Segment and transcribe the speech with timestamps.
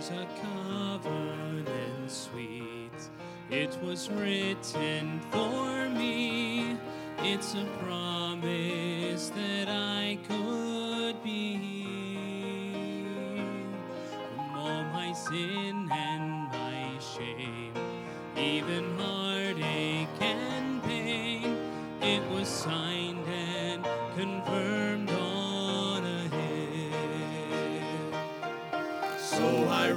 [0.00, 2.90] There's a covenant sweet.
[3.50, 6.78] It was written for me.
[7.18, 13.04] It's a promise that I could be
[14.00, 17.74] from all my sin and my shame,
[18.38, 19.19] even heartache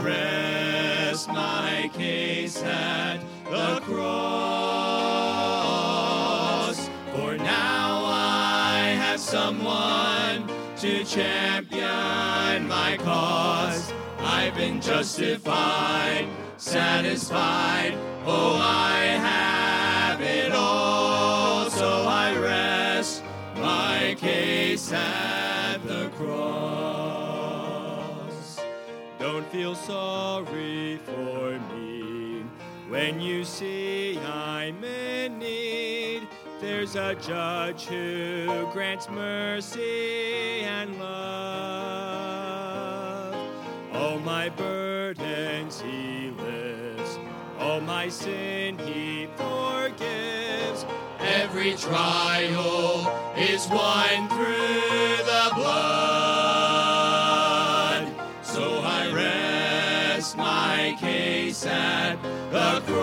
[0.03, 3.99] rest my case at the cross.
[7.13, 10.47] For now I have someone
[10.77, 13.93] to champion my cause.
[14.19, 16.27] I've been justified,
[16.57, 17.97] satisfied.
[18.25, 18.99] Oh, I
[19.29, 21.69] have it all.
[21.69, 23.23] So I rest
[23.55, 25.42] my case at
[29.53, 32.43] feel sorry for me
[32.89, 36.27] when you see I'm in need.
[36.59, 41.75] There's a judge who grants mercy and love.
[43.93, 47.19] All my burdens he lifts,
[47.59, 50.83] all my sin he forgives.
[51.19, 56.22] Every trial is won through the blood.
[60.93, 63.01] My case at the cross.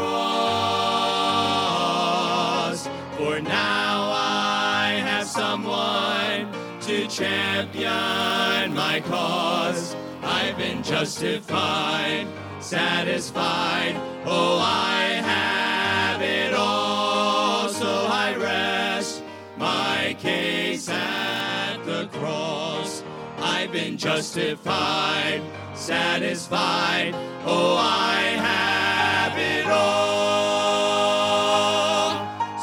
[3.16, 9.96] For now I have someone to champion my cause.
[10.22, 12.26] I've been justified,
[12.60, 13.96] satisfied.
[14.24, 17.68] Oh, I have it all.
[17.68, 19.22] So I rest
[19.56, 23.02] my case at the cross.
[23.38, 25.42] I've been justified,
[25.90, 27.12] satisfied.
[27.44, 29.80] Oh, I have it all.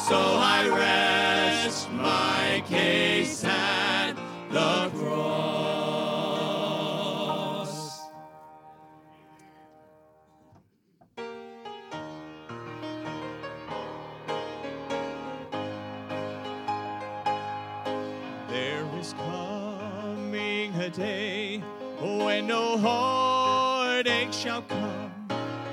[0.07, 4.13] So I rest my case at
[4.49, 5.67] the cross.
[18.49, 21.61] There is coming a day
[22.01, 25.11] when no heartache shall come,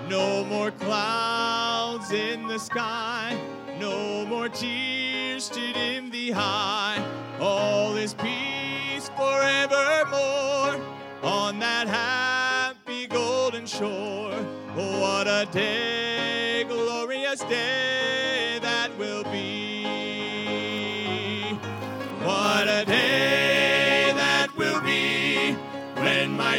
[0.09, 3.39] no more clouds in the sky,
[3.79, 7.05] no more tears to dim the eye.
[7.41, 10.81] All is peace forevermore
[11.23, 14.33] on that happy golden shore.
[14.77, 17.94] Oh, what a day, glorious day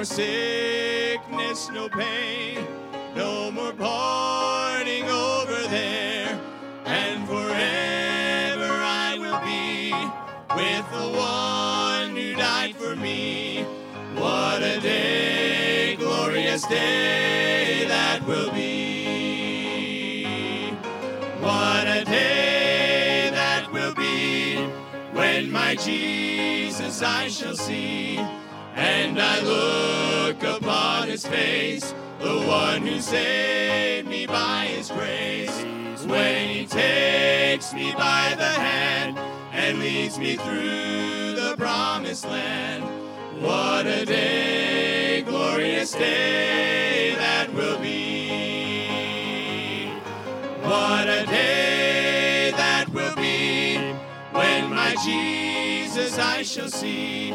[0.00, 2.66] more sickness, no pain,
[3.14, 6.40] no more parting over there,
[6.86, 9.92] and forever I will be
[10.56, 13.66] with the one who died for me.
[14.14, 20.70] What a day, glorious day that will be.
[21.40, 24.64] What a day that will be
[25.12, 28.18] when my Jesus I shall see.
[28.80, 35.54] And I look upon his face, the one who saved me by his grace.
[36.06, 39.18] When he takes me by the hand
[39.52, 42.82] and leads me through the promised land.
[43.42, 49.88] What a day, glorious day that will be.
[50.62, 53.76] What a day that will be
[54.32, 57.34] when my Jesus I shall see.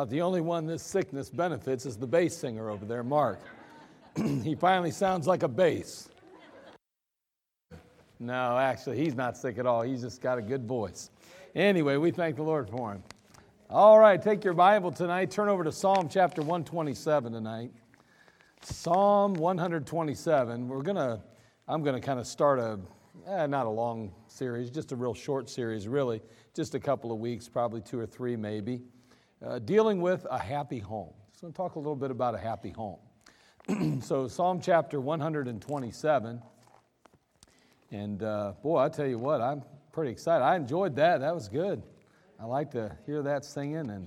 [0.00, 3.38] About the only one this sickness benefits is the bass singer over there, Mark.
[4.16, 6.08] he finally sounds like a bass.
[8.18, 9.82] No, actually, he's not sick at all.
[9.82, 11.10] He's just got a good voice.
[11.54, 13.02] Anyway, we thank the Lord for him.
[13.68, 15.30] All right, take your Bible tonight.
[15.30, 17.70] Turn over to Psalm chapter 127 tonight.
[18.62, 20.66] Psalm 127.
[20.66, 21.22] We're gonna,
[21.68, 22.80] I'm gonna kind of start a,
[23.28, 26.22] eh, not a long series, just a real short series, really,
[26.54, 28.80] just a couple of weeks, probably two or three, maybe,
[29.44, 31.12] uh, dealing with a happy home.
[31.32, 32.98] So, I'm gonna talk a little bit about a happy home.
[34.02, 36.42] so, Psalm chapter 127.
[37.92, 40.44] And uh, boy, I tell you what, I'm pretty excited.
[40.44, 41.20] I enjoyed that.
[41.20, 41.82] That was good.
[42.38, 44.06] I like to hear that singing, and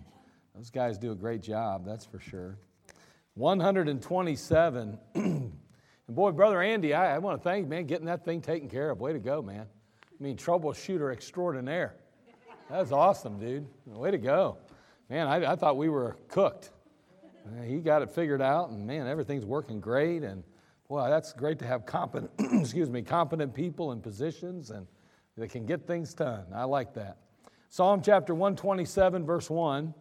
[0.56, 2.57] those guys do a great job, that's for sure.
[3.36, 4.97] 127.
[5.15, 5.51] and
[6.07, 8.89] boy, Brother Andy, I, I want to thank you, man, getting that thing taken care
[8.89, 9.00] of.
[9.00, 9.65] Way to go, man.
[9.68, 11.95] I mean, troubleshooter extraordinaire.
[12.69, 13.68] That's awesome, dude.
[13.86, 14.57] Way to go.
[15.13, 16.71] Man, I, I thought we were cooked.
[17.63, 20.24] He got it figured out, and man, everything's working great.
[20.24, 20.44] And
[20.89, 24.88] boy, that's great to have competent, excuse me, competent people in positions and
[25.38, 26.45] that can get things done.
[26.51, 27.18] I like that.
[27.69, 29.94] Psalm chapter 127, verse 1,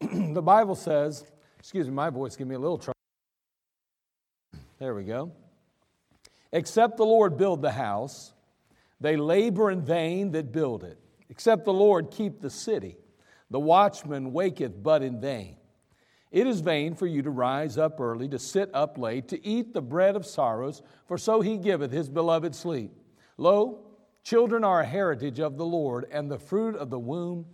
[0.34, 1.24] the Bible says,
[1.60, 2.98] excuse me, my voice give me a little trouble.
[4.80, 5.30] There we go.
[6.52, 8.32] Except the Lord build the house,
[9.00, 10.98] they labor in vain that build it.
[11.30, 12.96] Except the Lord keep the city,
[13.50, 15.56] the watchman waketh but in vain.
[16.30, 19.72] It is vain for you to rise up early, to sit up late, to eat
[19.72, 22.92] the bread of sorrows, for so he giveth his beloved sleep.
[23.38, 23.86] Lo,
[24.24, 27.46] children are a heritage of the Lord, and the fruit of the womb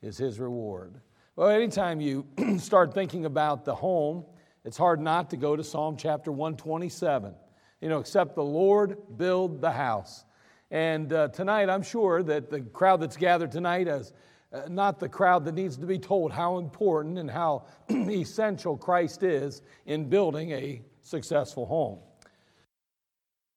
[0.00, 1.00] is his reward.
[1.36, 2.26] Well, anytime you
[2.58, 4.24] start thinking about the home,
[4.64, 7.34] it's hard not to go to Psalm chapter 127.
[7.80, 10.24] You know, except the Lord build the house.
[10.70, 14.12] And uh, tonight, I'm sure that the crowd that's gathered tonight has
[14.52, 19.22] uh, not the crowd that needs to be told how important and how essential Christ
[19.22, 21.98] is in building a successful home.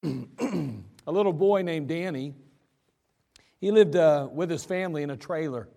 [1.06, 2.34] a little boy named Danny,
[3.58, 5.68] he lived uh, with his family in a trailer.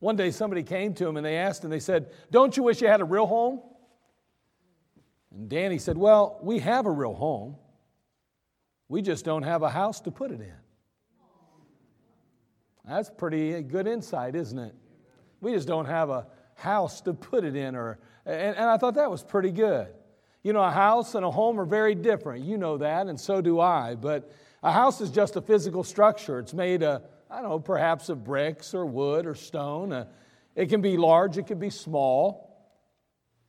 [0.00, 2.80] One day somebody came to him and they asked him, they said, Don't you wish
[2.80, 3.60] you had a real home?
[5.32, 7.56] And Danny said, Well, we have a real home.
[8.88, 10.54] We just don't have a house to put it in.
[12.88, 14.74] That's pretty good insight, isn't it?
[15.40, 18.94] We just don't have a house to put it in, or and, and I thought
[18.94, 19.88] that was pretty good.
[20.42, 22.44] You know, a house and a home are very different.
[22.44, 23.96] You know that, and so do I.
[23.96, 24.30] But
[24.62, 26.38] a house is just a physical structure.
[26.38, 29.92] It's made, of, I don't know, perhaps of bricks or wood or stone.
[29.92, 30.06] Uh,
[30.54, 32.70] it can be large, it can be small.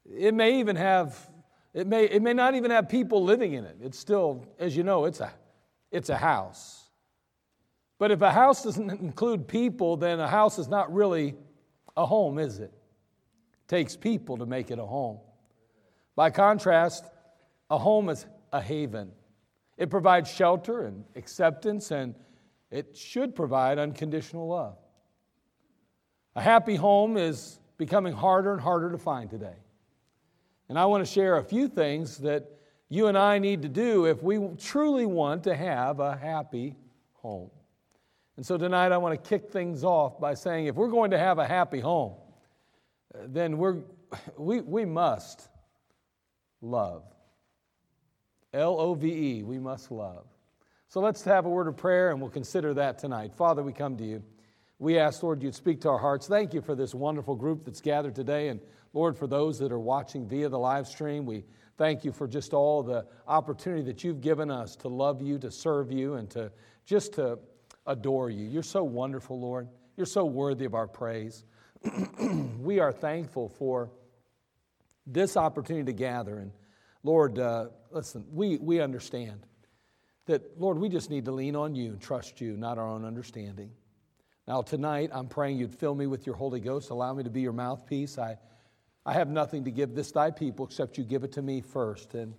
[0.05, 1.29] It may even have,
[1.73, 3.77] it may, it may not even have people living in it.
[3.81, 5.31] It's still, as you know, it's a,
[5.91, 6.86] it's a house.
[7.99, 11.35] But if a house doesn't include people, then a house is not really
[11.95, 12.71] a home, is it?
[12.71, 15.19] It takes people to make it a home.
[16.15, 17.05] By contrast,
[17.69, 19.11] a home is a haven.
[19.77, 22.15] It provides shelter and acceptance, and
[22.71, 24.77] it should provide unconditional love.
[26.35, 29.55] A happy home is becoming harder and harder to find today.
[30.69, 32.45] And I want to share a few things that
[32.89, 36.75] you and I need to do if we truly want to have a happy
[37.13, 37.49] home.
[38.37, 41.17] And so tonight I want to kick things off by saying if we're going to
[41.17, 42.13] have a happy home,
[43.25, 43.81] then we're,
[44.37, 45.49] we, we must
[46.61, 47.03] love.
[48.53, 50.25] L O V E, we must love.
[50.87, 53.33] So let's have a word of prayer and we'll consider that tonight.
[53.33, 54.23] Father, we come to you.
[54.79, 56.27] We ask, Lord, you'd speak to our hearts.
[56.27, 58.49] Thank you for this wonderful group that's gathered today.
[58.49, 58.61] And
[58.93, 61.43] Lord, for those that are watching via the live stream, we
[61.77, 65.49] thank you for just all the opportunity that you've given us to love you, to
[65.49, 66.51] serve you, and to
[66.85, 67.39] just to
[67.87, 68.45] adore you.
[68.45, 69.67] You're so wonderful, Lord.
[69.95, 71.43] You're so worthy of our praise.
[72.59, 73.89] we are thankful for
[75.07, 76.37] this opportunity to gather.
[76.37, 76.51] And
[77.03, 79.45] Lord, uh, listen, we, we understand
[80.25, 83.05] that, Lord, we just need to lean on you and trust you, not our own
[83.05, 83.71] understanding.
[84.47, 87.41] Now, tonight, I'm praying you'd fill me with your Holy Ghost, allow me to be
[87.41, 88.17] your mouthpiece.
[88.17, 88.37] I,
[89.05, 92.13] I have nothing to give this thy people except you give it to me first.
[92.13, 92.33] And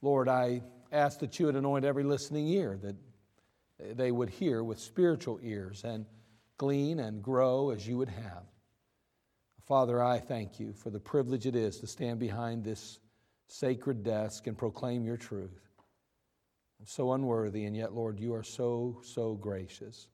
[0.00, 2.96] Lord, I ask that you would anoint every listening ear, that
[3.80, 6.06] they would hear with spiritual ears and
[6.56, 8.44] glean and grow as you would have.
[9.66, 12.98] Father, I thank you for the privilege it is to stand behind this
[13.48, 15.68] sacred desk and proclaim your truth.
[16.80, 20.08] I'm so unworthy, and yet, Lord, you are so, so gracious.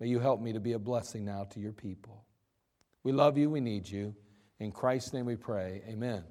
[0.00, 2.24] May you help me to be a blessing now to your people.
[3.04, 4.14] We love you, we need you.
[4.58, 5.82] In Christ's name we pray.
[5.88, 6.24] Amen.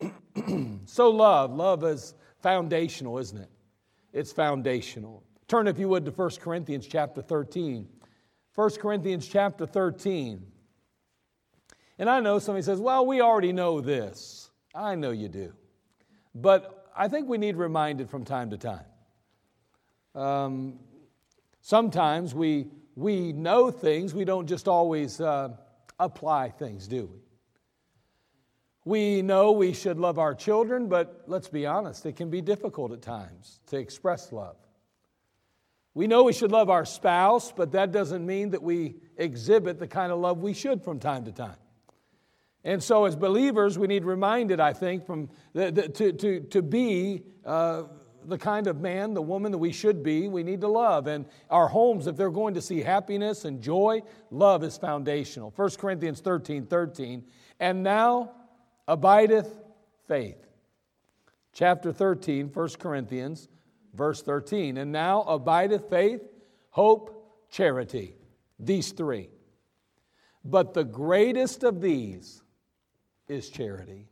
[0.86, 1.52] so, love.
[1.54, 3.50] Love is foundational, isn't it?
[4.12, 5.22] It's foundational.
[5.48, 7.88] Turn, if you would, to 1 Corinthians chapter 13.
[8.54, 10.44] 1 Corinthians chapter 13.
[11.98, 14.50] And I know somebody says, well, we already know this.
[14.74, 15.52] I know you do.
[16.34, 18.84] But I think we need reminded from time to time.
[20.14, 20.78] Um,
[21.60, 25.50] sometimes we, we know things, we don't just always uh,
[26.00, 27.20] apply things, do we?
[28.84, 32.92] We know we should love our children, but let's be honest, it can be difficult
[32.92, 34.56] at times to express love.
[35.96, 39.88] We know we should love our spouse, but that doesn't mean that we exhibit the
[39.88, 41.56] kind of love we should from time to time.
[42.64, 46.60] And so, as believers, we need reminded, I think, from the, the, to, to, to
[46.60, 47.84] be uh,
[48.26, 51.06] the kind of man, the woman that we should be, we need to love.
[51.06, 55.50] And our homes, if they're going to see happiness and joy, love is foundational.
[55.56, 57.24] 1 Corinthians 13 13.
[57.58, 58.32] And now,
[58.86, 59.48] abideth
[60.06, 60.46] faith.
[61.54, 63.48] Chapter 13, 1 Corinthians,
[63.96, 64.76] verse 13.
[64.76, 66.22] And now abideth faith,
[66.70, 68.14] hope, charity.
[68.58, 69.30] These three.
[70.44, 72.42] But the greatest of these
[73.28, 74.06] is charity.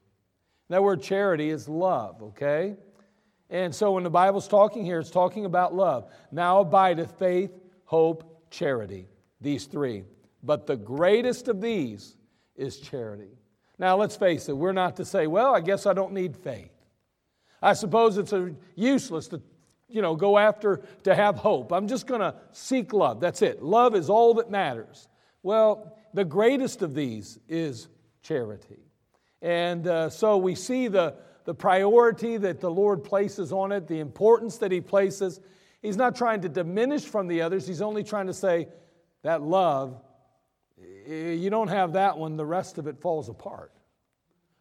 [0.69, 2.77] That word charity is love, okay?
[3.51, 6.11] And so when the Bible's talking here, it's talking about love.
[6.33, 7.53] Now abideth faith,
[7.85, 9.09] hope, charity.
[9.41, 10.05] These three.
[10.43, 12.17] But the greatest of these
[12.57, 13.39] is charity.
[13.79, 16.71] Now, let's face it, we're not to say, well, I guess I don't need faith.
[17.61, 18.33] I suppose it's
[18.77, 19.43] useless to
[19.95, 21.73] you know, go after to have hope.
[21.73, 23.21] I'm just going to seek love.
[23.21, 23.63] That's it.
[23.63, 25.09] Love is all that matters.
[25.43, 27.89] Well, the greatest of these is
[28.23, 28.83] charity.
[29.41, 34.01] And uh, so we see the, the priority that the Lord places on it, the
[34.01, 35.41] importance that He places.
[35.81, 38.69] He's not trying to diminish from the others, He's only trying to say
[39.23, 40.01] that love
[41.07, 43.73] you don't have that one, the rest of it falls apart.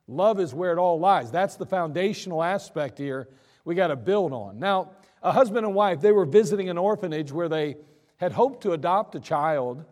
[0.08, 1.32] Love is where it all lies.
[1.32, 3.30] That's the foundational aspect here
[3.66, 4.60] we got to build on.
[4.60, 4.92] Now,
[5.24, 7.78] a husband and wife, they were visiting an orphanage where they
[8.18, 9.86] had hoped to adopt a child.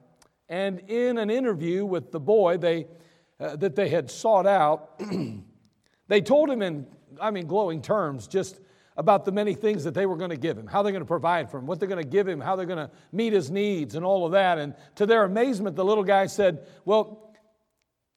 [0.49, 2.87] And in an interview with the boy they,
[3.39, 5.01] uh, that they had sought out,
[6.07, 6.85] they told him in,
[7.19, 8.59] I mean, glowing terms, just
[8.97, 11.07] about the many things that they were going to give him, how they're going to
[11.07, 13.49] provide for him, what they're going to give him, how they're going to meet his
[13.49, 14.57] needs, and all of that.
[14.57, 17.30] And to their amazement, the little guy said, Well,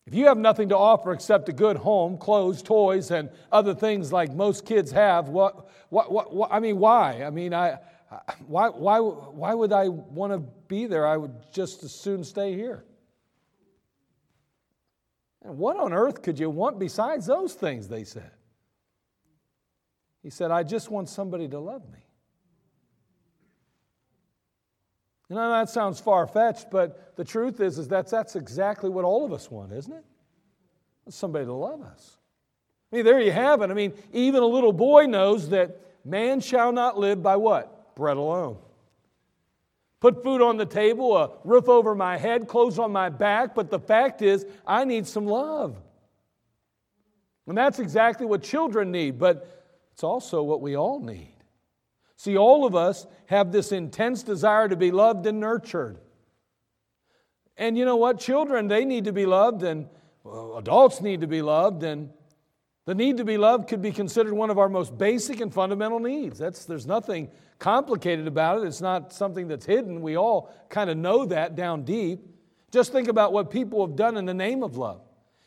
[0.07, 4.13] if you have nothing to offer except a good home, clothes, toys, and other things
[4.13, 7.23] like most kids have, what, what, what, what I mean, why?
[7.23, 7.79] I mean, I,
[8.47, 11.07] why, why, why would I want to be there?
[11.07, 12.85] I would just as soon stay here.
[15.43, 18.31] And what on earth could you want besides those things, they said.
[20.23, 22.04] He said, I just want somebody to love me.
[25.29, 29.05] You know, that sounds far fetched, but the truth is, is that's, that's exactly what
[29.05, 30.05] all of us want, isn't it?
[31.09, 32.19] Somebody to love us.
[32.93, 33.71] I mean, there you have it.
[33.71, 37.95] I mean, even a little boy knows that man shall not live by what?
[37.95, 38.59] Bread alone.
[40.01, 43.71] Put food on the table, a roof over my head, clothes on my back, but
[43.71, 45.77] the fact is, I need some love.
[47.47, 49.19] And that's exactly what children need.
[49.19, 51.34] But it's also what we all need.
[52.17, 55.99] See, all of us have this intense desire to be loved and nurtured.
[57.57, 58.19] And you know what?
[58.19, 59.89] Children, they need to be loved, and
[60.57, 62.11] adults need to be loved, and
[62.87, 65.99] the need to be loved could be considered one of our most basic and fundamental
[65.99, 66.39] needs.
[66.39, 68.67] That's, there's nothing complicated about it.
[68.67, 70.03] It's not something that's hidden.
[70.03, 72.21] We all kind of know that down deep.
[72.71, 75.01] Just think about what people have done in the name of love.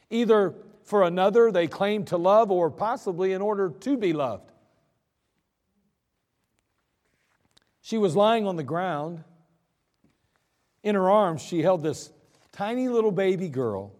[0.09, 4.51] Either for another they claim to love, or possibly in order to be loved.
[7.87, 9.23] She was lying on the ground.
[10.83, 12.11] In her arms, she held this
[12.51, 13.93] tiny little baby girl.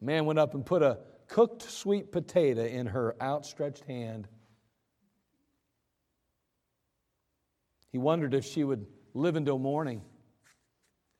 [0.00, 4.26] Man went up and put a cooked sweet potato in her outstretched hand.
[7.92, 10.00] He wondered if she would live until morning.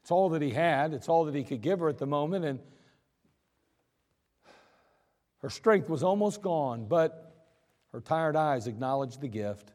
[0.01, 2.47] It's all that he had, it's all that he could give her at the moment,
[2.47, 2.61] and
[5.43, 7.47] her strength was almost gone, but
[7.93, 9.73] her tired eyes acknowledged the gift.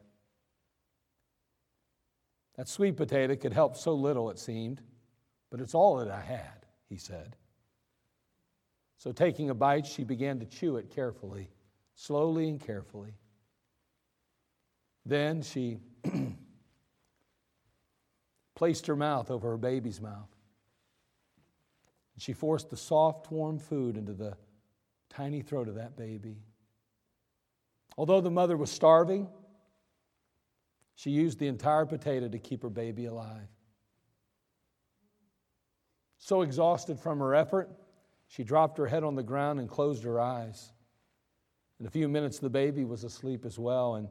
[2.56, 4.80] That sweet potato could help so little, it seemed,
[5.50, 7.36] but it's all that I had, he said.
[8.96, 11.50] So, taking a bite, she began to chew it carefully,
[11.94, 13.14] slowly and carefully.
[15.04, 15.78] Then she
[18.54, 20.30] placed her mouth over her baby's mouth.
[22.14, 24.36] And She forced the soft, warm food into the
[25.10, 26.38] tiny throat of that baby.
[27.98, 29.28] Although the mother was starving,
[30.94, 33.48] she used the entire potato to keep her baby alive.
[36.18, 37.70] So exhausted from her effort,
[38.28, 40.72] she dropped her head on the ground and closed her eyes.
[41.80, 43.96] In a few minutes, the baby was asleep as well.
[43.96, 44.08] And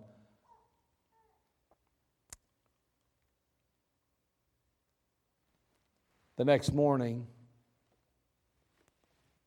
[6.35, 7.25] the next morning,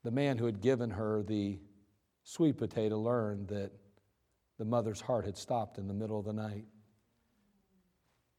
[0.02, 1.58] the man who had given her the
[2.24, 3.70] sweet potato learned that
[4.58, 6.64] the mother's heart had stopped in the middle of the night,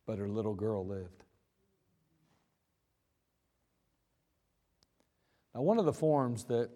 [0.08, 1.26] but her little girl lived.
[5.54, 6.70] Now, one of the forms that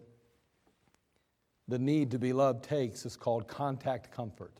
[1.67, 4.53] the need to be loved takes is called contact comfort.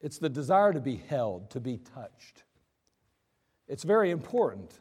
[0.00, 2.44] It's the desire to be held, to be touched.
[3.66, 4.72] It's very important.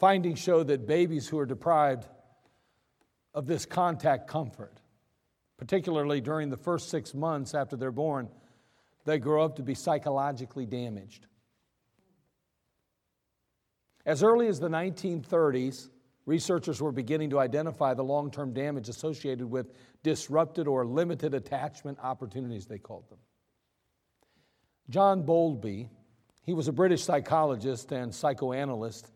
[0.00, 2.06] Findings show that babies who are deprived
[3.32, 4.80] of this contact comfort,
[5.56, 8.28] particularly during the first six months after they're born,
[9.04, 11.26] they grow up to be psychologically damaged.
[14.06, 15.88] As early as the 1930s,
[16.26, 21.98] researchers were beginning to identify the long term damage associated with disrupted or limited attachment
[22.02, 23.18] opportunities, they called them.
[24.88, 25.88] John Bowlby,
[26.44, 29.12] he was a British psychologist and psychoanalyst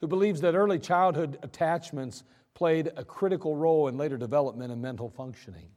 [0.00, 2.24] who believes that early childhood attachments
[2.54, 5.68] played a critical role in later development and mental functioning.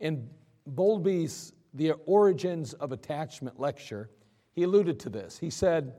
[0.00, 0.28] In
[0.66, 4.10] Bowlby's The Origins of Attachment lecture,
[4.52, 5.38] he alluded to this.
[5.38, 5.94] He said,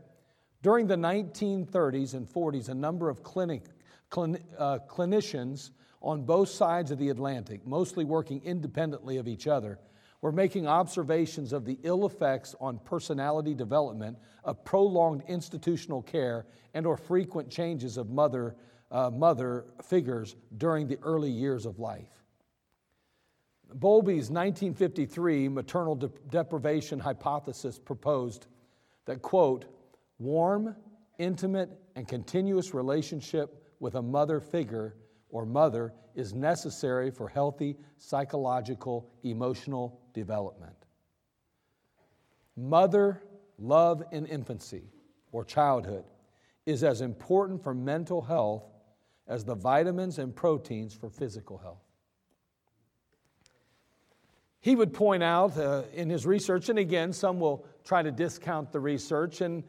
[0.61, 3.63] during the 1930s and 40s, a number of clinic,
[4.11, 5.69] clin, uh, clinicians
[6.01, 9.79] on both sides of the Atlantic, mostly working independently of each other,
[10.21, 16.85] were making observations of the ill effects on personality development of prolonged institutional care and
[16.85, 18.55] or frequent changes of mother,
[18.91, 22.18] uh, mother figures during the early years of life.
[23.73, 28.47] Bowlby's 1953 maternal de- deprivation hypothesis proposed
[29.05, 29.65] that, quote,
[30.17, 30.75] warm,
[31.17, 34.95] intimate, and continuous relationship with a mother figure
[35.29, 40.75] or mother is necessary for healthy psychological, emotional development.
[42.57, 43.23] Mother
[43.57, 44.83] love in infancy
[45.31, 46.03] or childhood
[46.65, 48.63] is as important for mental health
[49.27, 51.88] as the vitamins and proteins for physical health.
[54.61, 58.71] He would point out uh, in his research, and again, some will try to discount
[58.71, 59.63] the research, and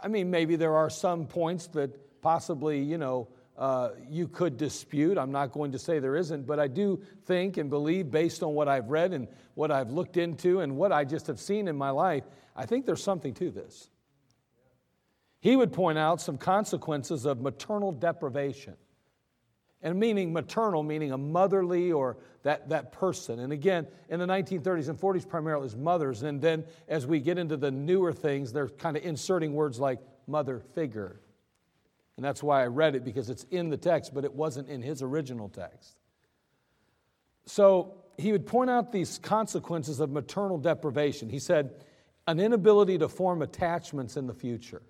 [0.00, 5.16] I mean, maybe there are some points that possibly, you know, uh, you could dispute.
[5.16, 8.54] I'm not going to say there isn't, but I do think and believe, based on
[8.54, 11.76] what I've read and what I've looked into and what I just have seen in
[11.76, 13.88] my life, I think there's something to this.
[15.40, 18.76] He would point out some consequences of maternal deprivation.
[19.82, 23.40] And meaning maternal, meaning a motherly or that, that person.
[23.40, 26.22] And again, in the 1930s and 40s, primarily as mothers.
[26.22, 30.00] And then as we get into the newer things, they're kind of inserting words like
[30.26, 31.20] mother figure
[32.16, 34.82] and that's why I read it because it's in the text, but it wasn't in
[34.82, 35.96] his original text.
[37.44, 41.28] So he would point out these consequences of maternal deprivation.
[41.28, 41.74] He said,
[42.26, 44.82] an inability to form attachments in the future.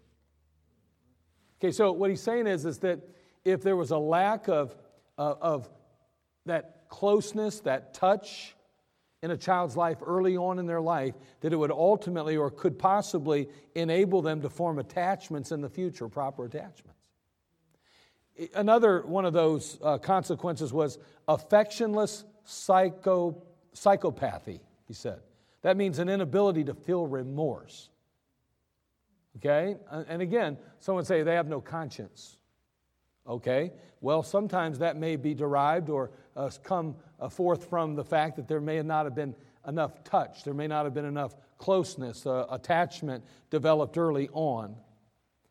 [1.58, 3.00] Okay, so what he's saying is, is that
[3.46, 4.76] if there was a lack of,
[5.16, 5.68] uh, of
[6.46, 8.56] that closeness, that touch
[9.22, 12.78] in a child's life early on in their life, that it would ultimately or could
[12.78, 17.00] possibly enable them to form attachments in the future, proper attachments.
[18.54, 23.42] Another one of those uh, consequences was affectionless psycho,
[23.74, 25.20] psychopathy, he said.
[25.62, 27.88] That means an inability to feel remorse.
[29.36, 29.76] Okay?
[29.90, 32.38] And again, someone say they have no conscience.
[33.28, 33.72] Okay?
[34.00, 38.48] Well, sometimes that may be derived or uh, come uh, forth from the fact that
[38.48, 39.34] there may not have been
[39.66, 44.76] enough touch, there may not have been enough closeness, uh, attachment developed early on.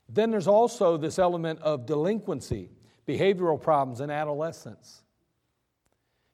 [0.07, 2.69] Then there's also this element of delinquency,
[3.07, 5.01] behavioral problems in adolescence.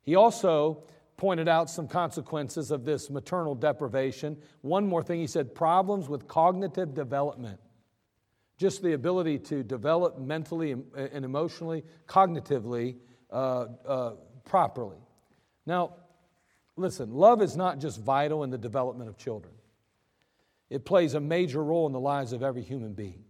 [0.03, 0.83] He also
[1.17, 4.37] pointed out some consequences of this maternal deprivation.
[4.61, 7.59] One more thing, he said problems with cognitive development.
[8.61, 12.97] Just the ability to develop mentally and emotionally, cognitively,
[13.31, 14.11] uh, uh,
[14.45, 14.99] properly.
[15.65, 15.95] Now,
[16.75, 19.51] listen, love is not just vital in the development of children,
[20.69, 23.23] it plays a major role in the lives of every human being.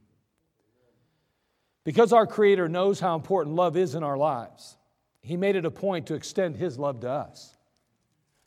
[1.86, 4.76] Because our Creator knows how important love is in our lives,
[5.22, 7.56] He made it a point to extend His love to us.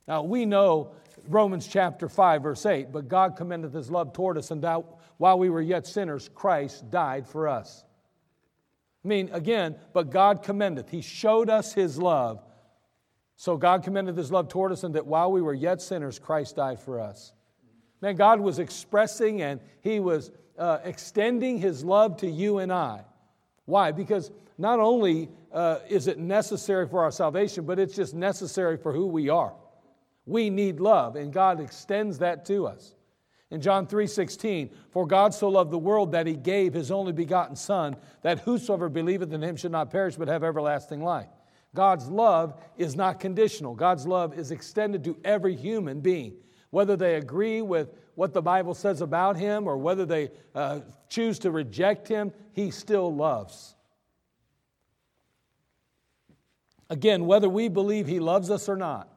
[0.07, 0.97] Now, we know
[1.29, 4.85] Romans chapter 5, verse 8, but God commendeth His love toward us, and that
[5.17, 7.85] while we were yet sinners, Christ died for us.
[9.05, 10.91] I mean, again, but God commendeth.
[10.91, 12.43] He showed us His love.
[13.37, 16.57] So God commended His love toward us, and that while we were yet sinners, Christ
[16.57, 17.33] died for us.
[18.01, 23.03] Man, God was expressing and He was uh, extending His love to you and I.
[23.65, 23.93] Why?
[23.93, 28.93] Because not only uh, is it necessary for our salvation, but it's just necessary for
[28.93, 29.55] who we are.
[30.27, 32.95] We need love, and God extends that to us.
[33.51, 37.57] In John 3:16, for God so loved the world that he gave his only begotten
[37.57, 41.29] son that whosoever believeth in him should not perish but have everlasting life.
[41.75, 43.75] God's love is not conditional.
[43.75, 46.37] God's love is extended to every human being,
[46.71, 51.39] whether they agree with what the Bible says about him or whether they uh, choose
[51.41, 53.75] to reject him, he still loves.
[56.91, 59.09] Again, whether we believe he loves us or not,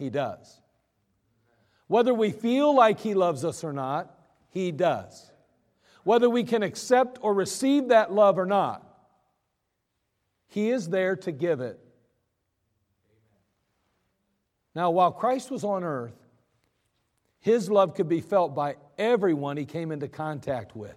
[0.00, 0.60] he does.
[1.86, 4.12] Whether we feel like he loves us or not,
[4.48, 5.30] he does.
[6.02, 8.84] Whether we can accept or receive that love or not,
[10.48, 11.78] he is there to give it.
[14.74, 16.16] Now, while Christ was on earth,
[17.40, 20.96] his love could be felt by everyone he came into contact with.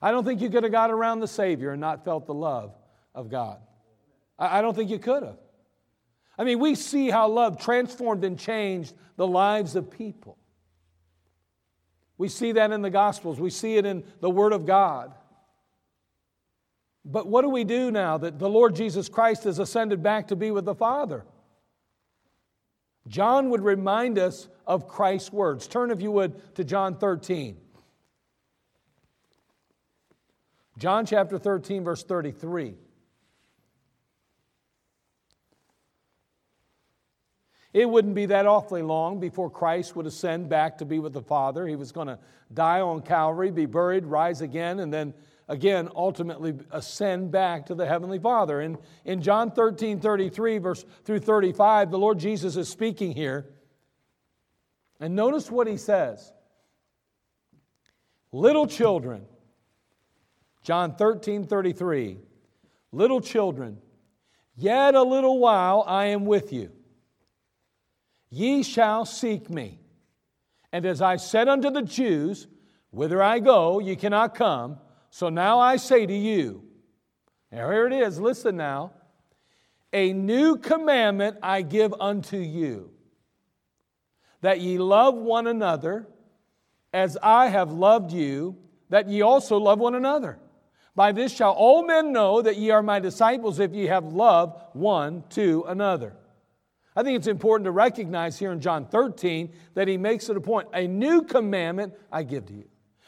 [0.00, 2.74] I don't think you could have got around the Savior and not felt the love
[3.14, 3.58] of God.
[4.38, 5.38] I don't think you could have.
[6.38, 10.36] I mean, we see how love transformed and changed the lives of people.
[12.18, 15.14] We see that in the Gospels, we see it in the Word of God.
[17.04, 20.36] But what do we do now that the Lord Jesus Christ has ascended back to
[20.36, 21.24] be with the Father?
[23.06, 25.68] John would remind us of Christ's words.
[25.68, 27.56] Turn, if you would, to John 13.
[30.78, 32.74] John chapter 13, verse 33.
[37.76, 41.20] It wouldn't be that awfully long before Christ would ascend back to be with the
[41.20, 41.66] Father.
[41.66, 42.18] He was going to
[42.54, 45.12] die on Calvary, be buried, rise again, and then
[45.46, 48.62] again ultimately ascend back to the Heavenly Father.
[48.62, 53.44] And in John 13, 33, verse through 35, the Lord Jesus is speaking here.
[54.98, 56.32] And notice what he says
[58.32, 59.26] Little children,
[60.62, 62.16] John 13, 33,
[62.92, 63.76] little children,
[64.56, 66.72] yet a little while I am with you.
[68.30, 69.78] Ye shall seek me.
[70.72, 72.48] And as I said unto the Jews,
[72.96, 74.78] Whither I go, ye cannot come.
[75.10, 76.64] So now I say to you,
[77.52, 78.92] now here it is, listen now.
[79.92, 82.90] A new commandment I give unto you,
[84.40, 86.08] that ye love one another
[86.94, 88.56] as I have loved you,
[88.88, 90.38] that ye also love one another.
[90.94, 94.58] By this shall all men know that ye are my disciples if ye have love
[94.72, 96.16] one to another.
[96.96, 100.40] I think it's important to recognize here in John 13 that he makes it a
[100.40, 102.64] point a new commandment I give to you.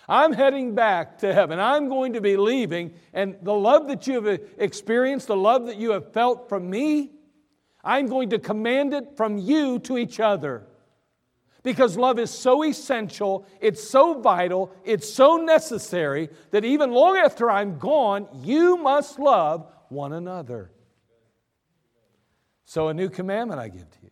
[0.06, 1.58] I'm heading back to heaven.
[1.58, 2.94] I'm going to be leaving.
[3.12, 7.12] And the love that you have experienced, the love that you have felt from me,
[7.82, 10.66] I'm going to command it from you to each other.
[11.62, 17.50] Because love is so essential, it's so vital, it's so necessary that even long after
[17.50, 20.70] I'm gone, you must love one another.
[22.68, 24.10] So, a new commandment I give to you.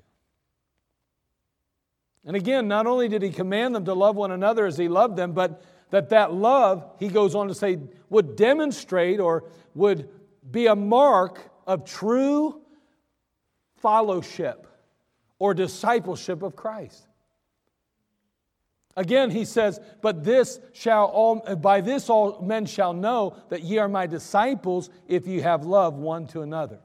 [2.24, 5.14] And again, not only did he command them to love one another as he loved
[5.14, 10.08] them, but that that love, he goes on to say, would demonstrate or would
[10.50, 12.62] be a mark of true
[13.82, 14.66] fellowship
[15.38, 17.06] or discipleship of Christ.
[18.96, 23.76] Again, he says, But this shall all, by this all men shall know that ye
[23.76, 26.80] are my disciples if you have love one to another.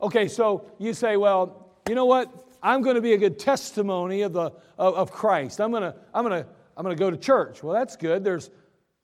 [0.00, 2.32] Okay, so you say, Well, you know what?
[2.62, 5.60] I'm going to be a good testimony of, the, of, of Christ.
[5.60, 7.60] I'm going to, I'm going to I'm going to go to church.
[7.60, 8.22] Well, that's good.
[8.22, 8.50] There's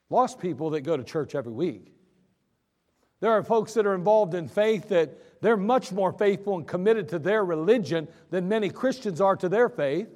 [0.08, 1.92] lost people that go to church every week.
[3.18, 7.08] There are folks that are involved in faith that they're much more faithful and committed
[7.08, 10.08] to their religion than many Christians are to their faith.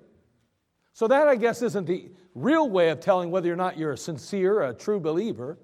[0.93, 3.99] So, that I guess isn't the real way of telling whether or not you're a
[3.99, 5.59] sincere, a true believer.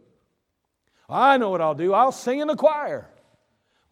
[1.09, 1.92] I know what I'll do.
[1.92, 3.09] I'll sing in the choir.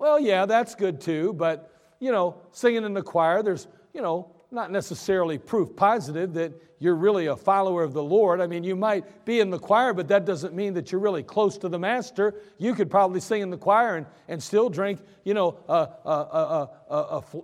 [0.02, 4.32] Well, yeah, that's good too, but, you know, singing in the choir, there's, you know,
[4.50, 8.40] not necessarily proof positive that you're really a follower of the Lord.
[8.40, 11.22] I mean, you might be in the choir, but that doesn't mean that you're really
[11.22, 12.34] close to the Master.
[12.58, 16.66] You could probably sing in the choir and, and still drink, you know, uh, uh,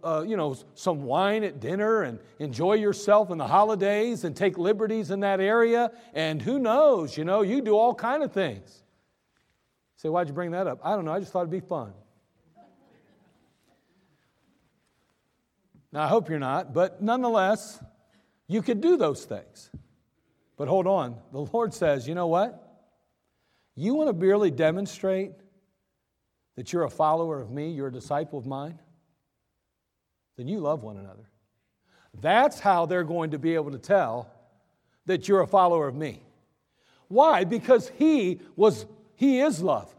[0.02, 4.58] uh, you know, some wine at dinner and enjoy yourself in the holidays and take
[4.58, 5.92] liberties in that area.
[6.12, 8.82] And who knows, you know, you do all kind of things.
[9.94, 10.80] Say, why'd you bring that up?
[10.82, 11.12] I don't know.
[11.12, 11.92] I just thought it'd be fun.
[15.92, 17.82] Now, I hope you're not, but nonetheless,
[18.46, 19.70] you could do those things.
[20.56, 21.16] But hold on.
[21.32, 22.64] The Lord says, you know what?
[23.74, 25.32] You want to really demonstrate
[26.56, 28.78] that you're a follower of me, you're a disciple of mine?
[30.36, 31.28] Then you love one another.
[32.20, 34.28] That's how they're going to be able to tell
[35.06, 36.22] that you're a follower of me.
[37.08, 37.44] Why?
[37.44, 39.94] Because he was he is love.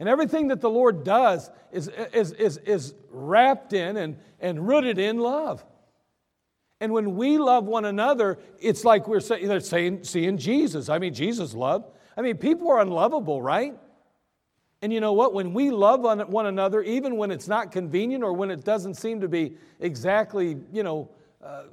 [0.00, 4.98] And everything that the Lord does is, is, is, is wrapped in and, and rooted
[4.98, 5.64] in love.
[6.80, 10.88] And when we love one another, it's like we're saying, they're saying, seeing Jesus.
[10.88, 11.90] I mean, Jesus loved.
[12.16, 13.74] I mean, people are unlovable, right?
[14.80, 15.34] And you know what?
[15.34, 19.20] When we love one another, even when it's not convenient or when it doesn't seem
[19.20, 21.10] to be exactly, you know,
[21.42, 21.64] uh,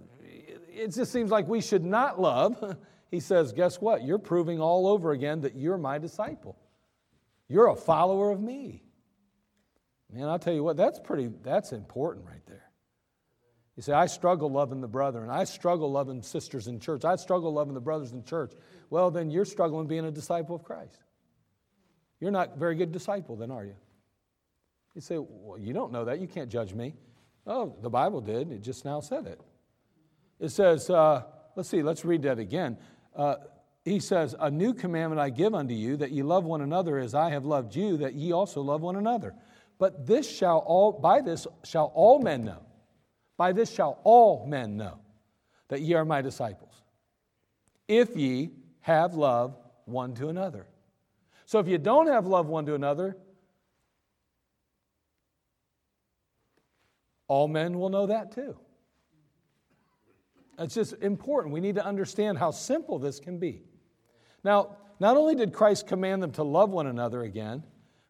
[0.73, 2.75] it just seems like we should not love,
[3.11, 4.03] he says, guess what?
[4.03, 6.57] You're proving all over again that you're my disciple.
[7.47, 8.84] You're a follower of me.
[10.12, 12.63] Man, I'll tell you what, that's pretty, that's important right there.
[13.75, 17.03] You say, I struggle loving the brother, and I struggle loving sisters in church.
[17.03, 18.53] I struggle loving the brothers in church.
[18.89, 21.03] Well, then you're struggling being a disciple of Christ.
[22.21, 23.75] You're not a very good disciple, then, are you?
[24.93, 26.21] You say, Well, you don't know that.
[26.21, 26.95] You can't judge me.
[27.45, 28.51] Oh, the Bible did.
[28.51, 29.41] It just now said it.
[30.39, 31.23] It says, uh,
[31.55, 32.77] let's see, let's read that again.
[33.15, 33.36] Uh,
[33.85, 37.15] he says, A new commandment I give unto you, that ye love one another as
[37.15, 39.33] I have loved you, that ye also love one another.
[39.77, 42.65] But this shall all, by this shall all men know
[43.37, 44.99] by this shall all men know
[45.67, 46.83] that ye are my disciples,
[47.87, 50.67] if ye have love one to another.
[51.45, 53.17] So if you don't have love one to another,
[57.27, 58.57] all men will know that too.
[60.57, 61.53] It's just important.
[61.53, 63.63] We need to understand how simple this can be.
[64.45, 67.63] Now, not only did Christ command them to love one another again,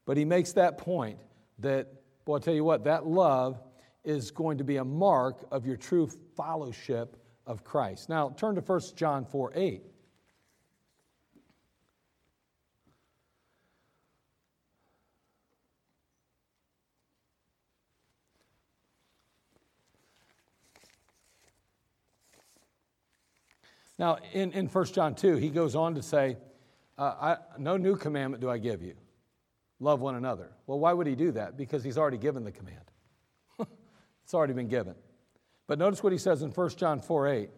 [0.05, 1.17] but he makes that point
[1.59, 1.87] that,
[2.27, 3.61] well, I'll tell you what, that love
[4.03, 7.15] is going to be a mark of your true fellowship
[7.47, 8.09] of Christ.
[8.09, 9.81] Now, turn to 1 John 4 8.
[23.97, 26.37] Now, in, in 1 John 2, he goes on to say,
[26.97, 28.95] uh, I, No new commandment do I give you.
[29.79, 30.51] Love one another.
[30.67, 31.57] Well, why would he do that?
[31.57, 32.79] Because he's already given the command.
[34.23, 34.95] It's already been given.
[35.67, 37.49] But notice what he says in 1 John 4 8.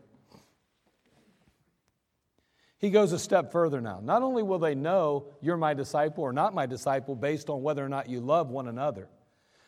[2.80, 4.00] He goes a step further now.
[4.04, 7.84] Not only will they know you're my disciple or not my disciple based on whether
[7.84, 9.08] or not you love one another,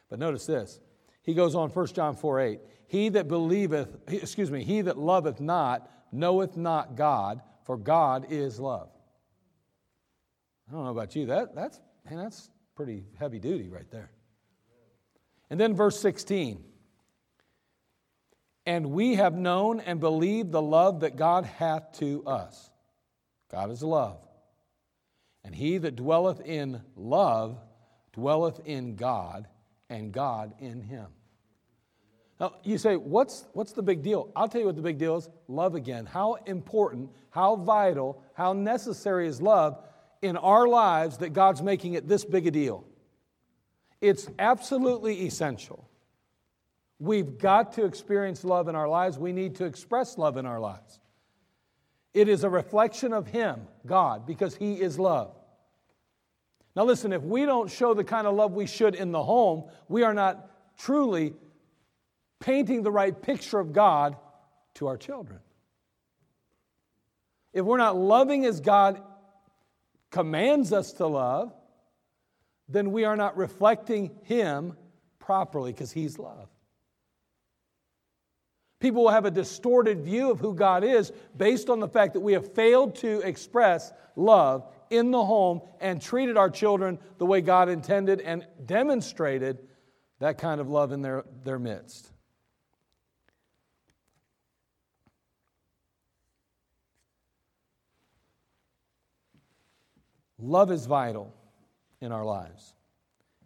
[0.10, 0.80] but notice this.
[1.24, 2.60] He goes on 1 John 4 8.
[2.88, 8.60] He that believeth, excuse me, he that loveth not knoweth not God, for God is
[8.60, 8.90] love.
[10.68, 11.28] I don't know about you.
[11.28, 14.12] That, that's, man, that's pretty heavy duty right there.
[15.50, 16.64] And then verse 16.
[18.66, 22.70] And we have known and believed the love that God hath to us.
[23.52, 24.20] God is love.
[25.44, 27.58] And he that dwelleth in love
[28.14, 29.48] dwelleth in God,
[29.90, 31.08] and God in him.
[32.40, 34.30] Now, you say, what's, what's the big deal?
[34.36, 36.06] I'll tell you what the big deal is love again.
[36.06, 39.78] How important, how vital, how necessary is love
[40.22, 42.86] in our lives that God's making it this big a deal?
[44.00, 45.90] It's absolutely essential.
[47.00, 49.18] We've got to experience love in our lives.
[49.18, 51.00] We need to express love in our lives.
[52.14, 55.36] It is a reflection of Him, God, because He is love.
[56.76, 59.66] Now, listen, if we don't show the kind of love we should in the home,
[59.90, 61.34] we are not truly
[62.40, 64.16] painting the right picture of God
[64.76, 65.40] to our children.
[67.54, 69.02] If we're not loving as God
[70.12, 71.54] commands us to love,
[72.68, 74.78] then we are not reflecting Him
[75.20, 76.50] properly because He's love.
[78.80, 82.22] People will have a distorted view of who God is based on the fact that
[82.22, 87.42] we have failed to express love in the home and treated our children the way
[87.42, 89.60] God intended and demonstrated
[90.20, 92.10] that kind of love in their, their midst.
[100.40, 101.34] Love is vital
[102.02, 102.74] in our lives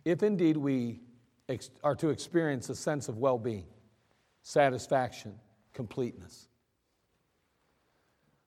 [0.06, 1.02] if indeed we
[1.50, 3.66] ex- are to experience a sense of well being
[4.42, 5.34] satisfaction,
[5.74, 6.48] completeness.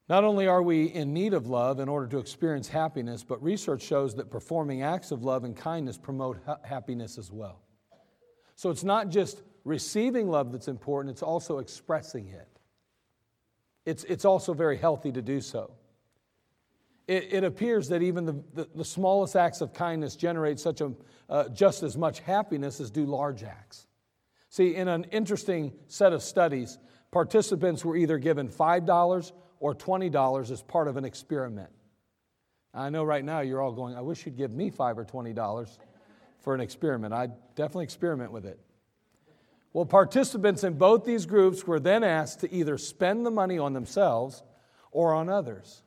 [0.08, 3.82] Not only are we in need of love in order to experience happiness, but research
[3.82, 7.62] shows that performing acts of love and kindness promote ha- happiness as well.
[8.54, 12.48] So it's not just receiving love that's important, it's also expressing it.
[13.84, 15.72] It's, it's also very healthy to do so.
[17.06, 20.92] It, it appears that even the, the, the, smallest acts of kindness generate such a,
[21.28, 23.86] uh, just as much happiness as do large acts.
[24.48, 26.78] See, in an interesting set of studies,
[27.12, 31.70] participants were either given $5 or $20 as part of an experiment.
[32.74, 35.78] I know right now you're all going, I wish you'd give me 5 or $20
[36.40, 37.14] for an experiment.
[37.14, 38.60] I'd definitely experiment with it.
[39.72, 43.74] Well, participants in both these groups were then asked to either spend the money on
[43.74, 44.42] themselves
[44.90, 45.82] or on others.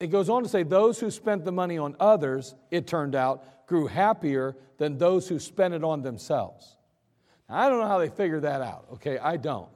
[0.00, 3.66] It goes on to say those who spent the money on others, it turned out,
[3.66, 6.76] grew happier than those who spent it on themselves.
[7.48, 9.18] Now, I don't know how they figured that out, okay?
[9.18, 9.68] I don't.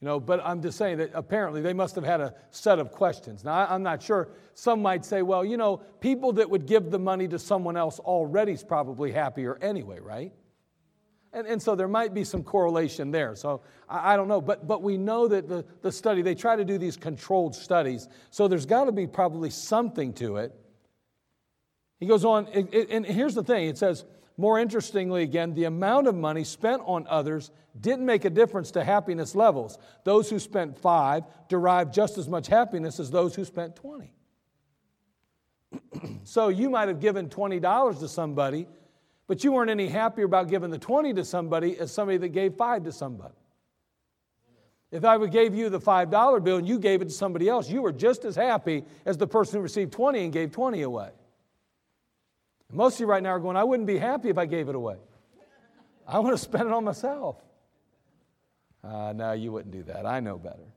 [0.00, 2.90] You know, but I'm just saying that apparently they must have had a set of
[2.90, 3.44] questions.
[3.44, 4.28] Now, I'm not sure.
[4.54, 7.98] Some might say, well, you know, people that would give the money to someone else
[8.00, 10.32] already is probably happier anyway, right?
[11.36, 13.36] And, and so there might be some correlation there.
[13.36, 14.40] So I, I don't know.
[14.40, 18.08] But, but we know that the, the study, they try to do these controlled studies.
[18.30, 20.54] So there's got to be probably something to it.
[22.00, 24.06] He goes on, it, it, and here's the thing it says,
[24.38, 28.82] more interestingly, again, the amount of money spent on others didn't make a difference to
[28.82, 29.78] happiness levels.
[30.04, 34.10] Those who spent five derived just as much happiness as those who spent 20.
[36.24, 38.66] so you might have given $20 to somebody,
[39.26, 42.54] but you weren't any happier about giving the 20 to somebody as somebody that gave
[42.54, 43.34] five to somebody.
[44.92, 47.82] If I gave you the $5 bill and you gave it to somebody else, you
[47.82, 51.10] were just as happy as the person who received 20 and gave 20 away.
[52.72, 54.74] Most of you right now are going, I wouldn't be happy if I gave it
[54.74, 54.96] away.
[56.06, 57.36] I want to spend it on myself.
[58.82, 60.06] Uh, no, you wouldn't do that.
[60.06, 60.72] I know better.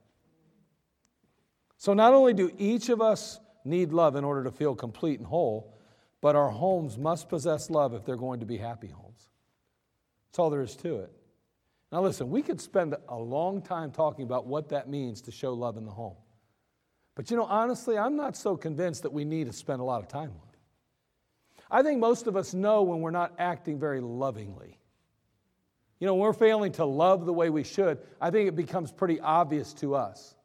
[1.77, 5.27] So, not only do each of us need love in order to feel complete and
[5.27, 5.73] whole,
[6.21, 9.29] but our homes must possess love if they're going to be happy homes.
[10.27, 11.11] That's all there is to it.
[11.91, 15.53] Now, listen, we could spend a long time talking about what that means to show
[15.53, 16.17] love in the home.
[17.15, 20.01] But you know, honestly, I'm not so convinced that we need to spend a lot
[20.01, 20.59] of time on it.
[21.71, 24.79] I think most of us know when we're not acting very lovingly.
[25.99, 28.91] You know, when we're failing to love the way we should, I think it becomes
[28.91, 30.35] pretty obvious to us.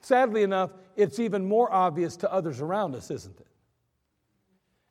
[0.00, 3.46] Sadly enough, it's even more obvious to others around us, isn't it?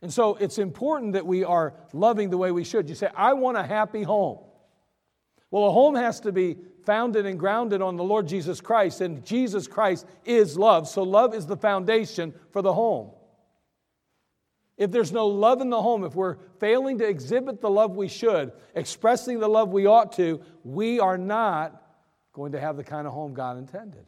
[0.02, 2.88] And so it's important that we are loving the way we should.
[2.88, 4.40] You say, I want a happy home.
[5.52, 9.26] Well, a home has to be founded and grounded on the Lord Jesus Christ, and
[9.26, 10.88] Jesus Christ is love.
[10.88, 13.12] So, love is the foundation for the home.
[14.78, 18.08] If there's no love in the home, if we're failing to exhibit the love we
[18.08, 21.82] should, expressing the love we ought to, we are not
[22.32, 24.06] going to have the kind of home God intended.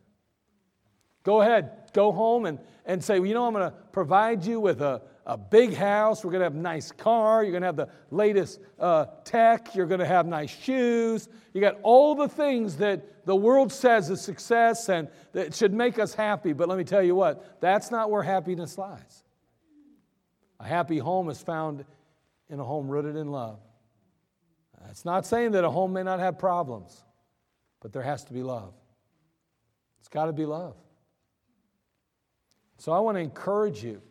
[1.24, 4.60] Go ahead, go home and, and say, well, you know, I'm going to provide you
[4.60, 6.24] with a, a big house.
[6.24, 7.44] We're going to have a nice car.
[7.44, 9.76] You're going to have the latest uh, tech.
[9.76, 11.30] You're going to have nice shoes.
[11.54, 16.00] You got all the things that the world says is success and that should make
[16.00, 16.54] us happy.
[16.54, 19.24] But let me tell you what, that's not where happiness lies.
[20.60, 21.86] A happy home is found
[22.50, 23.60] in a home rooted in love.
[24.90, 27.04] It's not saying that a home may not have problems,
[27.82, 28.74] but there has to be love.
[30.00, 30.76] It's got to be love.
[32.78, 34.02] So I want to encourage you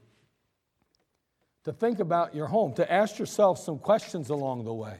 [1.71, 4.97] to think about your home, to ask yourself some questions along the way,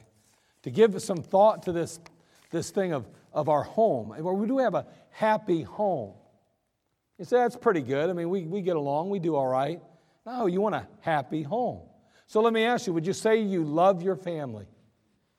[0.63, 1.99] to give some thought to this,
[2.49, 4.11] this thing of, of our home.
[4.11, 6.13] Where we do have a happy home.
[7.19, 8.09] You say, that's pretty good.
[8.09, 9.81] I mean, we, we get along, we do all right.
[10.25, 11.81] No, you want a happy home.
[12.25, 14.65] So let me ask you would you say you love your family?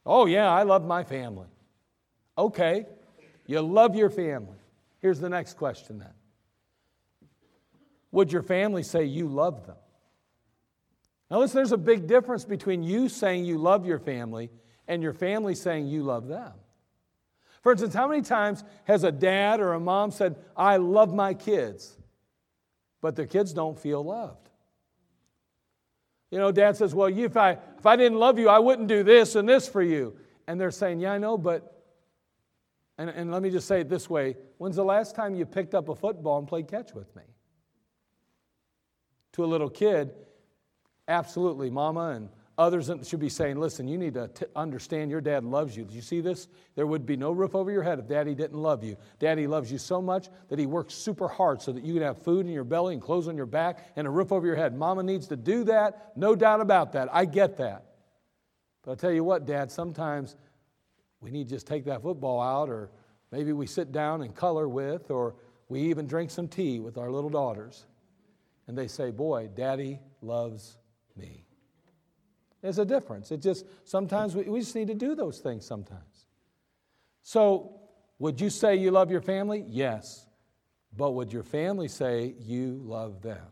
[0.04, 1.48] Oh, yeah, I love my family.
[2.36, 2.84] Okay,
[3.46, 4.58] you love your family.
[4.98, 6.12] Here's the next question then
[8.10, 9.76] Would your family say you love them?
[11.32, 14.50] Now, listen, there's a big difference between you saying you love your family
[14.86, 16.52] and your family saying you love them.
[17.62, 21.32] For instance, how many times has a dad or a mom said, I love my
[21.32, 21.96] kids,
[23.00, 24.50] but their kids don't feel loved?
[26.30, 28.88] You know, dad says, Well, you, if, I, if I didn't love you, I wouldn't
[28.88, 30.14] do this and this for you.
[30.46, 31.82] And they're saying, Yeah, I know, but,
[32.98, 35.74] and, and let me just say it this way when's the last time you picked
[35.74, 37.22] up a football and played catch with me?
[39.32, 40.12] To a little kid,
[41.08, 45.42] absolutely, mama and Others should be saying, listen, you need to t- understand your dad
[45.42, 45.84] loves you.
[45.84, 46.48] Did you see this?
[46.74, 48.98] There would be no roof over your head if daddy didn't love you.
[49.18, 52.22] Daddy loves you so much that he works super hard so that you can have
[52.22, 54.76] food in your belly and clothes on your back and a roof over your head.
[54.76, 57.08] Mama needs to do that, no doubt about that.
[57.10, 57.86] I get that.
[58.82, 60.36] But I'll tell you what, Dad, sometimes
[61.20, 62.90] we need to just take that football out, or
[63.30, 65.36] maybe we sit down and color with, or
[65.70, 67.86] we even drink some tea with our little daughters.
[68.66, 70.76] And they say, Boy, Daddy loves
[71.16, 71.46] me.
[72.62, 73.32] There's a difference.
[73.32, 76.26] It just sometimes we, we just need to do those things sometimes.
[77.22, 77.80] So,
[78.18, 79.64] would you say you love your family?
[79.66, 80.26] Yes.
[80.96, 83.44] But would your family say you love them?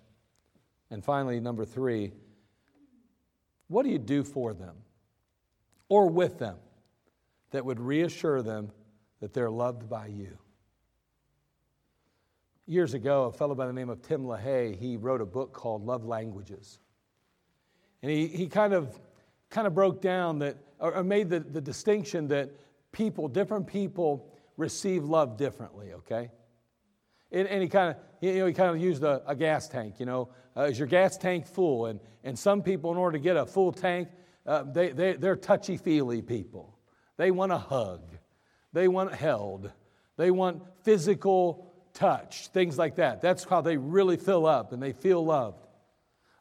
[0.91, 2.13] And finally, number three,
[3.69, 4.77] what do you do for them
[5.89, 6.57] or with them
[7.51, 8.71] that would reassure them
[9.21, 10.37] that they're loved by you?
[12.67, 15.85] Years ago, a fellow by the name of Tim LaHaye, he wrote a book called
[15.85, 16.79] Love Languages.
[18.03, 18.99] And he, he kind of
[19.51, 22.51] kind of broke down that or made the, the distinction that
[22.93, 26.31] people, different people receive love differently, okay?
[27.33, 30.01] And, and he kind of, you know, he kind of used a, a gas tank,
[30.01, 30.31] you know.
[30.57, 31.87] Uh, is your gas tank full?
[31.87, 34.09] And, and some people, in order to get a full tank,
[34.47, 36.79] uh, they, they, they're touchy-feely people.
[37.17, 38.03] They want a hug.
[38.73, 39.71] They want held.
[40.17, 43.21] They want physical touch, things like that.
[43.21, 45.67] That's how they really fill up and they feel loved.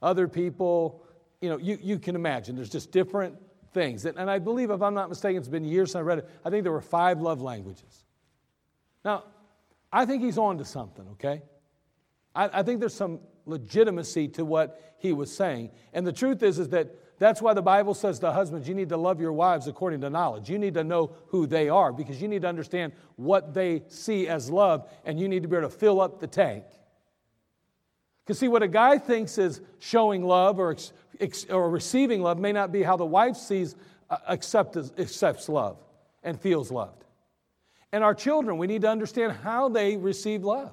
[0.02, 1.04] Other people,
[1.42, 3.36] you know, you, you can imagine there's just different
[3.74, 4.06] things.
[4.06, 6.30] And, and I believe, if I'm not mistaken, it's been years since I read it.
[6.44, 8.04] I think there were five love languages.
[9.06, 9.26] Now,
[9.92, 11.42] I think he's on to something, okay?
[12.36, 15.72] I, I think there's some legitimacy to what he was saying.
[15.94, 18.90] And the truth is, is that that's why the Bible says to husbands, you need
[18.90, 20.50] to love your wives according to knowledge.
[20.50, 24.28] You need to know who they are because you need to understand what they see
[24.28, 26.64] as love, and you need to be able to fill up the tank.
[28.30, 30.76] Because, see, what a guy thinks is showing love or,
[31.50, 33.76] or receiving love may not be how the wife sees,
[34.08, 35.78] uh, accept, accepts love
[36.22, 37.06] and feels loved.
[37.92, 40.72] And our children, we need to understand how they receive love.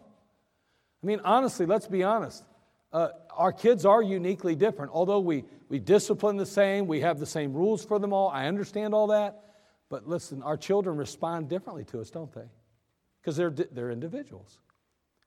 [1.03, 2.45] I mean, honestly, let's be honest.
[2.93, 4.93] Uh, our kids are uniquely different.
[4.93, 8.29] Although we, we discipline the same, we have the same rules for them all.
[8.29, 9.45] I understand all that.
[9.89, 12.51] But listen, our children respond differently to us, don't they?
[13.23, 14.59] Because they're, they're individuals.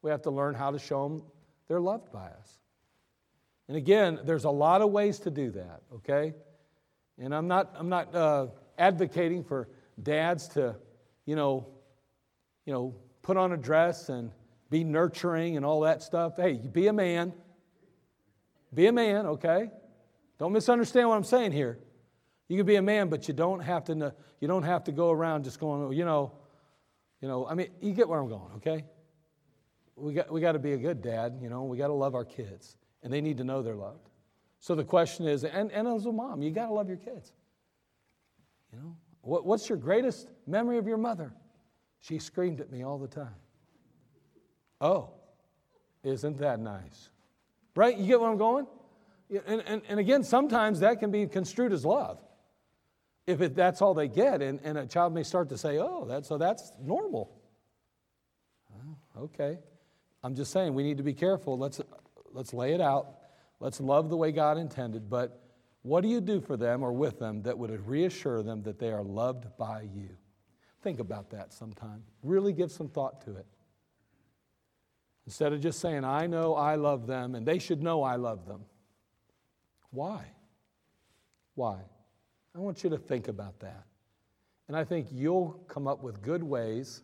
[0.03, 1.23] We have to learn how to show them
[1.69, 2.59] they're loved by us.
[3.69, 6.33] And again, there's a lot of ways to do that, okay?
[7.17, 8.47] And I'm not, I'm not uh,
[8.77, 9.69] advocating for
[10.01, 10.75] dads to,
[11.25, 11.67] you know,
[12.65, 14.31] you know, put on a dress and
[14.69, 16.33] be nurturing and all that stuff.
[16.35, 17.31] Hey, be a man.
[18.73, 19.69] Be a man, okay?
[20.39, 21.79] Don't misunderstand what I'm saying here.
[22.47, 24.13] You can be a man, but you don't have to.
[24.39, 25.93] You don't have to go around just going.
[25.93, 26.31] You know,
[27.21, 27.45] you know.
[27.47, 28.85] I mean, you get where I'm going, okay?
[29.99, 31.39] We got we got to be a good dad.
[31.41, 34.09] You know, we got to love our kids, and they need to know they're loved.
[34.59, 37.31] So the question is, and, and as a mom, you got to love your kids.
[38.73, 41.33] You know, what, what's your greatest memory of your mother?
[41.99, 43.35] She screamed at me all the time.
[44.81, 45.11] Oh,
[46.03, 47.09] isn't that nice?
[47.75, 47.97] Right?
[47.97, 48.67] You get where I'm going?
[49.45, 52.19] And, and, and again, sometimes that can be construed as love.
[53.27, 56.05] If it, that's all they get, and, and a child may start to say, oh,
[56.05, 57.31] that, so that's normal.
[58.73, 59.59] Oh, okay.
[60.23, 61.57] I'm just saying we need to be careful.
[61.57, 61.81] Let's,
[62.31, 63.19] let's lay it out.
[63.59, 65.09] Let's love the way God intended.
[65.09, 65.41] But
[65.81, 68.91] what do you do for them or with them that would reassure them that they
[68.91, 70.09] are loved by you?
[70.81, 72.03] Think about that sometime.
[72.23, 73.45] Really give some thought to it.
[75.25, 78.47] Instead of just saying, I know I love them and they should know I love
[78.47, 78.61] them.
[79.91, 80.25] Why?
[81.55, 81.77] Why?
[82.55, 83.83] I want you to think about that.
[84.67, 87.01] And I think you'll come up with good ways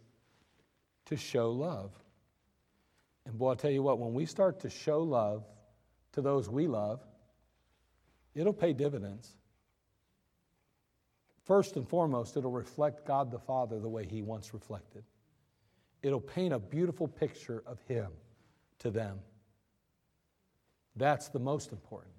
[1.05, 1.91] to show love.
[3.25, 5.43] And boy, I'll tell you what, when we start to show love
[6.13, 7.01] to those we love,
[8.33, 9.35] it'll pay dividends.
[11.43, 15.03] First and foremost, it'll reflect God the Father the way He once reflected.
[16.01, 18.11] It'll paint a beautiful picture of Him
[18.79, 19.19] to them.
[20.95, 22.13] That's the most important.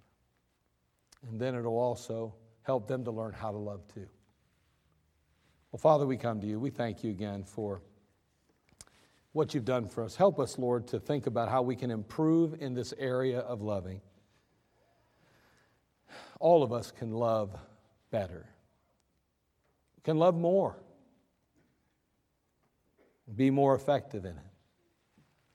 [1.29, 4.07] And then it'll also help them to learn how to love too.
[5.73, 6.61] Well, Father, we come to you.
[6.61, 7.83] We thank you again for
[9.37, 10.16] what you've done for us.
[10.16, 14.01] Help us, Lord, to think about how we can improve in this area of loving.
[16.41, 17.57] All of us can love
[18.11, 18.47] better
[20.07, 20.76] can love more,
[23.34, 24.45] be more effective in it.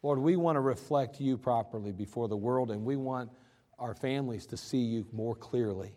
[0.03, 3.29] Lord, we want to reflect you properly before the world, and we want
[3.79, 5.95] our families to see you more clearly.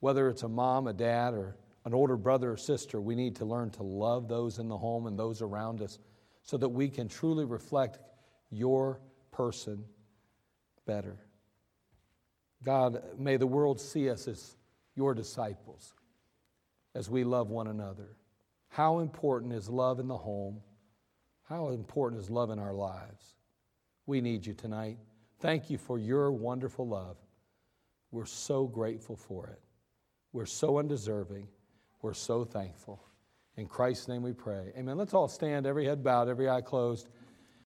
[0.00, 3.44] Whether it's a mom, a dad, or an older brother or sister, we need to
[3.44, 6.00] learn to love those in the home and those around us
[6.42, 7.98] so that we can truly reflect
[8.50, 9.84] your person
[10.86, 11.16] better.
[12.62, 14.56] God, may the world see us as
[14.94, 15.94] your disciples
[16.94, 18.16] as we love one another.
[18.68, 20.60] How important is love in the home?
[21.44, 23.34] How important is love in our lives?
[24.06, 24.98] We need you tonight.
[25.40, 27.16] Thank you for your wonderful love.
[28.10, 29.60] We're so grateful for it.
[30.32, 31.48] We're so undeserving.
[32.02, 33.02] We're so thankful.
[33.56, 34.72] In Christ's name we pray.
[34.76, 34.96] Amen.
[34.96, 37.08] Let's all stand, every head bowed, every eye closed.